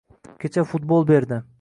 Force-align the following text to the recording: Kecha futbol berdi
Kecha 0.39 0.63
futbol 0.71 1.07
berdi 1.13 1.43